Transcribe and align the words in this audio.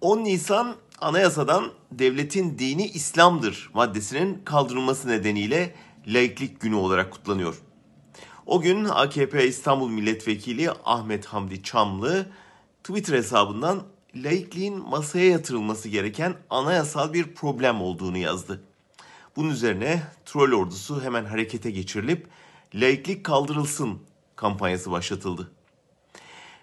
10 0.00 0.24
Nisan 0.24 0.76
anayasadan 1.00 1.72
devletin 1.92 2.58
dini 2.58 2.86
İslam'dır 2.86 3.70
maddesinin 3.74 4.42
kaldırılması 4.44 5.08
nedeniyle 5.08 5.74
laiklik 6.06 6.60
günü 6.60 6.74
olarak 6.74 7.12
kutlanıyor. 7.12 7.56
O 8.46 8.60
gün 8.60 8.84
AKP 8.84 9.46
İstanbul 9.46 9.90
Milletvekili 9.90 10.70
Ahmet 10.84 11.26
Hamdi 11.26 11.62
Çamlı 11.62 12.26
Twitter 12.84 13.14
hesabından 13.16 13.82
laikliğin 14.14 14.88
masaya 14.88 15.30
yatırılması 15.30 15.88
gereken 15.88 16.34
anayasal 16.50 17.12
bir 17.12 17.34
problem 17.34 17.82
olduğunu 17.82 18.18
yazdı. 18.18 18.62
Bunun 19.36 19.50
üzerine 19.50 20.02
troll 20.24 20.52
ordusu 20.52 21.02
hemen 21.02 21.24
harekete 21.24 21.70
geçirilip 21.70 22.26
laiklik 22.74 23.24
kaldırılsın 23.24 23.98
kampanyası 24.36 24.90
başlatıldı. 24.90 25.50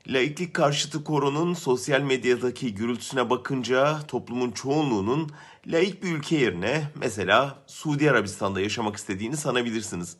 Laiklik 0.08 0.54
karşıtı 0.54 1.04
koronun 1.04 1.54
sosyal 1.54 2.02
medyadaki 2.02 2.76
gürültüsüne 2.76 3.30
bakınca 3.30 4.00
toplumun 4.08 4.52
çoğunluğunun 4.52 5.32
laik 5.68 6.04
bir 6.04 6.12
ülke 6.12 6.36
yerine 6.36 6.84
mesela 6.96 7.64
Suudi 7.68 8.12
Arabistan'da 8.12 8.62
yaşamak 8.62 8.96
istediğini 8.96 9.38
sanabilirsiniz. 9.38 10.18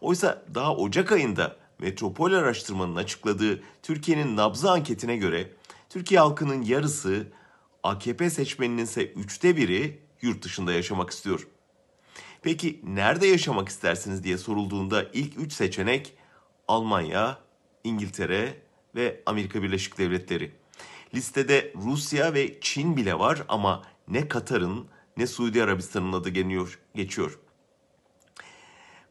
Oysa 0.00 0.42
daha 0.54 0.76
Ocak 0.76 1.12
ayında 1.12 1.56
Metropol 1.78 2.32
Araştırma'nın 2.32 2.96
açıkladığı 2.96 3.62
Türkiye'nin 3.82 4.36
nabzı 4.36 4.70
anketine 4.70 5.16
göre 5.16 5.52
Türkiye 5.90 6.20
halkının 6.20 6.62
yarısı 6.62 7.26
AKP 7.82 8.30
seçmeninin 8.30 8.82
ise 8.82 9.06
üçte 9.06 9.56
biri 9.56 9.98
yurt 10.22 10.44
dışında 10.44 10.72
yaşamak 10.72 11.10
istiyor. 11.10 11.48
Peki 12.42 12.80
nerede 12.84 13.26
yaşamak 13.26 13.68
istersiniz 13.68 14.24
diye 14.24 14.38
sorulduğunda 14.38 15.04
ilk 15.12 15.38
üç 15.38 15.52
seçenek 15.52 16.14
Almanya, 16.68 17.38
İngiltere 17.84 18.67
ve 18.94 19.22
Amerika 19.26 19.62
Birleşik 19.62 19.98
Devletleri. 19.98 20.52
Listede 21.14 21.72
Rusya 21.76 22.34
ve 22.34 22.60
Çin 22.60 22.96
bile 22.96 23.18
var 23.18 23.42
ama 23.48 23.82
ne 24.08 24.28
Katar'ın 24.28 24.86
ne 25.16 25.26
Suudi 25.26 25.62
Arabistan'ın 25.62 26.12
adı 26.12 26.28
geliyor, 26.28 26.78
geçiyor. 26.94 27.38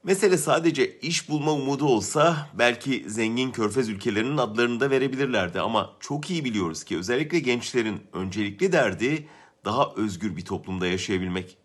Mesele 0.03 0.37
sadece 0.37 0.99
iş 0.99 1.29
bulma 1.29 1.53
umudu 1.53 1.85
olsa 1.85 2.49
belki 2.53 3.05
zengin 3.07 3.51
körfez 3.51 3.89
ülkelerinin 3.89 4.37
adlarını 4.37 4.79
da 4.79 4.89
verebilirlerdi 4.89 5.59
ama 5.59 5.93
çok 5.99 6.29
iyi 6.29 6.45
biliyoruz 6.45 6.83
ki 6.83 6.97
özellikle 6.97 7.39
gençlerin 7.39 8.01
öncelikli 8.13 8.71
derdi 8.71 9.27
daha 9.65 9.93
özgür 9.95 10.37
bir 10.37 10.45
toplumda 10.45 10.87
yaşayabilmek. 10.87 11.57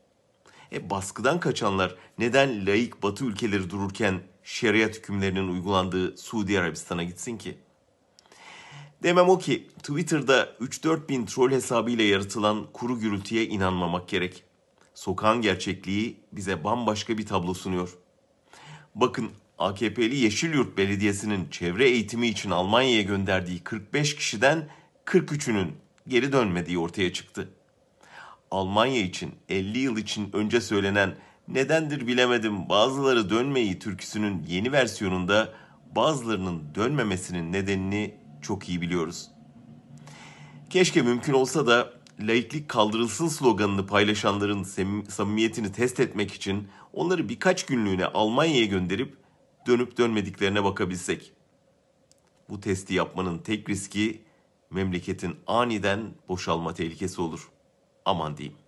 E 0.72 0.90
baskıdan 0.90 1.40
kaçanlar 1.40 1.96
neden 2.18 2.66
laik 2.66 3.02
batı 3.02 3.24
ülkeleri 3.24 3.70
dururken 3.70 4.20
şeriat 4.42 4.96
hükümlerinin 4.96 5.48
uygulandığı 5.48 6.16
Suudi 6.16 6.60
Arabistan'a 6.60 7.02
gitsin 7.02 7.38
ki? 7.38 7.58
Demem 9.02 9.28
o 9.28 9.38
ki 9.38 9.66
Twitter'da 9.82 10.44
3-4 10.60 11.08
bin 11.08 11.26
troll 11.26 11.50
hesabıyla 11.50 12.04
yaratılan 12.04 12.66
kuru 12.72 13.00
gürültüye 13.00 13.46
inanmamak 13.46 14.08
gerek. 14.08 14.44
Sokağın 14.94 15.42
gerçekliği 15.42 16.16
bize 16.32 16.64
bambaşka 16.64 17.18
bir 17.18 17.26
tablo 17.26 17.54
sunuyor. 17.54 17.98
Bakın 18.94 19.30
AKP'li 19.58 20.16
Yeşilyurt 20.16 20.78
Belediyesi'nin 20.78 21.48
çevre 21.50 21.88
eğitimi 21.88 22.28
için 22.28 22.50
Almanya'ya 22.50 23.02
gönderdiği 23.02 23.60
45 23.60 24.16
kişiden 24.16 24.68
43'ünün 25.06 25.68
geri 26.08 26.32
dönmediği 26.32 26.78
ortaya 26.78 27.12
çıktı. 27.12 27.48
Almanya 28.50 29.02
için 29.02 29.34
50 29.48 29.78
yıl 29.78 29.96
için 29.96 30.30
önce 30.32 30.60
söylenen 30.60 31.14
nedendir 31.48 32.06
bilemedim 32.06 32.68
bazıları 32.68 33.30
dönmeyi 33.30 33.78
türküsünün 33.78 34.44
yeni 34.48 34.72
versiyonunda 34.72 35.52
bazılarının 35.96 36.62
dönmemesinin 36.74 37.52
nedenini 37.52 38.21
çok 38.42 38.68
iyi 38.68 38.80
biliyoruz. 38.80 39.30
Keşke 40.70 41.02
mümkün 41.02 41.32
olsa 41.32 41.66
da 41.66 41.92
laiklik 42.20 42.68
kaldırılsın 42.68 43.28
sloganını 43.28 43.86
paylaşanların 43.86 44.62
samimiyetini 45.08 45.72
test 45.72 46.00
etmek 46.00 46.32
için 46.34 46.68
onları 46.92 47.28
birkaç 47.28 47.66
günlüğüne 47.66 48.06
Almanya'ya 48.06 48.64
gönderip 48.64 49.16
dönüp 49.66 49.98
dönmediklerine 49.98 50.64
bakabilsek. 50.64 51.32
Bu 52.48 52.60
testi 52.60 52.94
yapmanın 52.94 53.38
tek 53.38 53.68
riski 53.68 54.24
memleketin 54.70 55.36
aniden 55.46 56.00
boşalma 56.28 56.74
tehlikesi 56.74 57.20
olur. 57.20 57.50
Aman 58.04 58.36
diyeyim. 58.36 58.61